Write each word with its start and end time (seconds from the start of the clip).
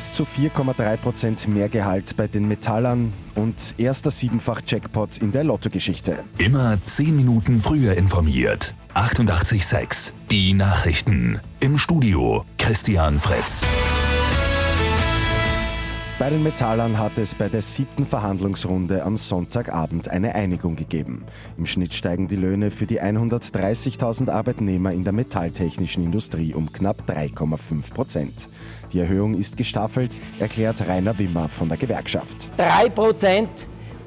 bis 0.00 0.14
zu 0.14 0.22
4,3 0.22 0.96
Prozent 0.96 1.46
mehr 1.46 1.68
Gehalt 1.68 2.16
bei 2.16 2.26
den 2.26 2.48
Metallern 2.48 3.12
und 3.34 3.74
erster 3.76 4.10
Siebenfach-Jackpot 4.10 5.18
in 5.18 5.30
der 5.30 5.44
Lottogeschichte. 5.44 6.20
Immer 6.38 6.78
10 6.82 7.14
Minuten 7.14 7.60
früher 7.60 7.94
informiert. 7.98 8.74
88,6. 8.94 10.12
Die 10.30 10.54
Nachrichten. 10.54 11.38
Im 11.60 11.76
Studio 11.76 12.46
Christian 12.56 13.18
Fritz. 13.18 13.62
Bei 16.20 16.28
den 16.28 16.42
Metallern 16.42 16.98
hat 16.98 17.16
es 17.16 17.34
bei 17.34 17.48
der 17.48 17.62
siebten 17.62 18.04
Verhandlungsrunde 18.04 19.04
am 19.04 19.16
Sonntagabend 19.16 20.10
eine 20.10 20.34
Einigung 20.34 20.76
gegeben. 20.76 21.24
Im 21.56 21.64
Schnitt 21.64 21.94
steigen 21.94 22.28
die 22.28 22.36
Löhne 22.36 22.70
für 22.70 22.84
die 22.84 23.00
130.000 23.00 24.28
Arbeitnehmer 24.28 24.92
in 24.92 25.02
der 25.02 25.14
metalltechnischen 25.14 26.04
Industrie 26.04 26.52
um 26.52 26.70
knapp 26.74 27.04
3,5 27.08 27.94
Prozent. 27.94 28.50
Die 28.92 28.98
Erhöhung 28.98 29.32
ist 29.32 29.56
gestaffelt, 29.56 30.14
erklärt 30.38 30.86
Rainer 30.86 31.18
Wimmer 31.18 31.48
von 31.48 31.70
der 31.70 31.78
Gewerkschaft. 31.78 32.50
3 32.58 32.90
Prozent 32.90 33.48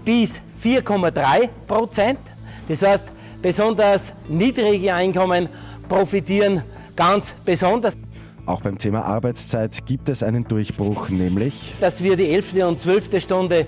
bis 0.06 0.34
4,3 0.64 1.50
Prozent. 1.66 2.20
Das 2.68 2.84
heißt, 2.84 3.08
besonders 3.42 4.14
niedrige 4.30 4.94
Einkommen 4.94 5.50
profitieren 5.90 6.62
ganz 6.96 7.34
besonders. 7.44 7.98
Auch 8.46 8.62
beim 8.62 8.78
Thema 8.78 9.06
Arbeitszeit 9.06 9.86
gibt 9.86 10.10
es 10.10 10.22
einen 10.22 10.44
Durchbruch, 10.46 11.10
nämlich 11.10 11.76
dass 11.80 12.04
wir 12.04 12.18
die 12.18 12.30
11. 12.30 12.56
und 12.66 12.80
12. 12.80 13.22
Stunde 13.22 13.68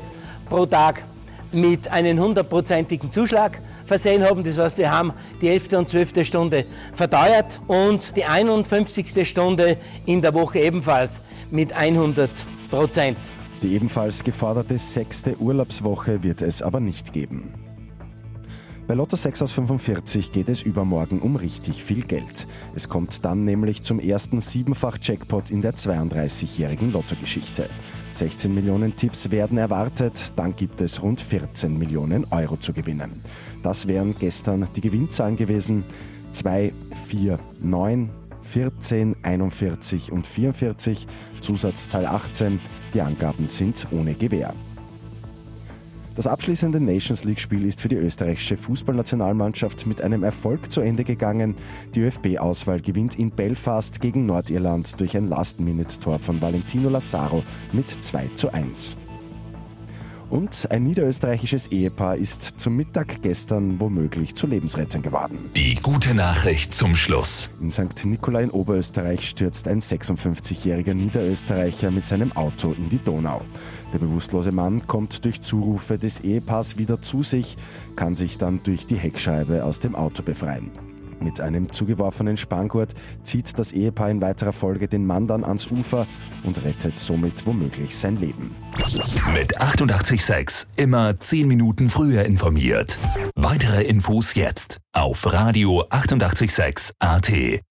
pro 0.50 0.66
Tag 0.66 1.06
mit 1.54 1.88
einem 1.88 2.20
hundertprozentigen 2.20 3.10
Zuschlag 3.10 3.62
versehen 3.86 4.24
haben. 4.24 4.44
Das 4.44 4.58
heißt, 4.58 4.78
wir 4.78 4.92
haben 4.92 5.14
die 5.42 5.48
11. 5.48 5.74
und 5.74 5.90
12. 5.90 6.26
Stunde 6.26 6.66
verteuert 6.94 7.62
und 7.68 8.14
die 8.18 8.26
51. 8.26 9.28
Stunde 9.28 9.78
in 10.06 10.22
der 10.22 10.34
Woche 10.34 10.60
ebenfalls 10.60 11.22
mit 11.52 11.72
100 11.72 12.30
Prozent. 12.70 13.18
Die 13.62 13.74
ebenfalls 13.74 14.24
geforderte 14.24 14.78
sechste 14.78 15.38
Urlaubswoche 15.38 16.22
wird 16.22 16.42
es 16.42 16.62
aber 16.62 16.82
nicht 16.82 17.14
geben. 17.14 17.65
Bei 18.88 18.94
Lotto 18.94 19.16
6 19.16 19.42
aus 19.42 19.52
45 19.54 20.32
geht 20.32 20.48
es 20.48 20.62
übermorgen 20.62 21.20
um 21.20 21.36
richtig 21.36 21.84
viel 21.84 22.04
Geld. 22.04 22.46
Es 22.76 22.88
kommt 22.88 23.26
dann 23.26 23.44
nämlich 23.44 23.82
zum 23.82 24.00
ersten 24.00 24.40
Siebenfach-Jackpot 24.40 25.50
in 25.50 25.64
der 25.64 25.74
32-jährigen 25.74 26.92
Lottogeschichte. 26.92 27.68
16 28.12 28.54
Millionen 28.54 28.96
Tipps 28.96 29.32
werden 29.32 29.58
erwartet, 29.58 30.34
dann 30.36 30.56
gibt 30.56 30.82
es 30.82 31.02
rund 31.02 31.20
14 31.20 31.76
Millionen 31.76 32.26
Euro 32.30 32.58
zu 32.58 32.74
gewinnen. 32.74 33.24
Das 33.64 33.88
wären 33.88 34.14
gestern 34.14 34.68
die 34.76 34.82
Gewinnzahlen 34.82 35.36
gewesen. 35.36 35.84
2, 36.34 36.72
4, 37.08 37.40
9, 37.62 38.12
14, 38.44 39.16
41 39.24 40.12
und 40.12 40.28
44, 40.28 41.08
Zusatzzahl 41.42 42.06
18. 42.06 42.60
Die 42.94 43.02
Angaben 43.02 43.48
sind 43.48 43.88
ohne 43.92 44.14
Gewähr. 44.14 44.54
Das 46.16 46.28
abschließende 46.28 46.80
Nations 46.80 47.26
League-Spiel 47.26 47.66
ist 47.66 47.82
für 47.82 47.90
die 47.90 47.98
österreichische 47.98 48.56
Fußballnationalmannschaft 48.56 49.86
mit 49.86 50.02
einem 50.02 50.24
Erfolg 50.24 50.72
zu 50.72 50.80
Ende 50.80 51.04
gegangen. 51.04 51.56
Die 51.94 52.02
ÖFB-Auswahl 52.02 52.80
gewinnt 52.80 53.20
in 53.20 53.32
Belfast 53.32 54.00
gegen 54.00 54.26
Nordirland 54.26 55.00
durch 55.00 55.18
ein 55.18 55.28
Last-Minute-Tor 55.28 56.20
von 56.20 56.42
Valentino 56.42 56.88
Lazaro 56.88 57.44
mit 57.74 57.90
2 57.90 58.30
zu 58.36 58.54
1. 58.54 58.96
Und 60.30 60.68
ein 60.72 60.84
niederösterreichisches 60.84 61.68
Ehepaar 61.68 62.16
ist 62.16 62.60
zum 62.60 62.76
Mittag 62.76 63.22
gestern 63.22 63.80
womöglich 63.80 64.36
zu 64.36 64.48
Lebensrettern 64.48 65.02
geworden. 65.02 65.52
Die 65.56 65.76
gute 65.76 66.16
Nachricht 66.16 66.74
zum 66.74 66.96
Schluss. 66.96 67.50
In 67.62 67.72
St. 67.72 68.06
Nikolai 68.06 68.44
in 68.44 68.50
Oberösterreich 68.50 69.30
stürzt 69.30 69.68
ein 69.68 69.82
56-jähriger 69.82 70.94
Niederösterreicher 70.94 71.92
mit 71.92 72.08
seinem 72.08 72.32
Auto 72.34 72.74
in 72.74 72.90
die 72.90 73.04
Donau. 73.04 73.42
Der 73.94 74.00
bewusstlose 74.00 74.52
Mann 74.52 74.88
kommt 74.88 75.26
durch 75.26 75.42
Zurufe 75.42 75.98
des 75.98 76.22
Ehepaars 76.22 76.78
wieder 76.78 77.02
zu 77.02 77.22
sich, 77.22 77.56
kann 77.96 78.16
sich 78.16 78.38
dann 78.38 78.62
durch 78.64 78.86
die 78.86 78.98
Heckscheibe 78.98 79.64
aus 79.64 79.80
dem 79.80 79.96
Auto 79.96 80.24
befreien. 80.24 80.72
Mit 81.20 81.40
einem 81.42 81.72
zugeworfenen 81.72 82.38
Spanngurt 82.38 82.94
zieht 83.24 83.58
das 83.58 83.72
Ehepaar 83.72 84.10
in 84.10 84.22
weiterer 84.22 84.54
Folge 84.54 84.88
den 84.88 85.06
Mann 85.06 85.28
dann 85.28 85.44
ans 85.44 85.70
Ufer 85.72 86.08
und 86.44 86.64
rettet 86.64 86.98
somit 86.98 87.46
womöglich 87.46 87.96
sein 87.96 88.18
Leben. 88.18 88.56
Mit 89.34 89.60
886 89.60 90.68
immer 90.76 91.20
10 91.20 91.48
Minuten 91.48 91.90
früher 91.90 92.26
informiert. 92.26 92.98
Weitere 93.36 93.84
Infos 93.84 94.36
jetzt 94.36 94.80
auf 94.94 95.32
Radio 95.32 95.84
886 95.90 96.94
AT. 97.00 97.66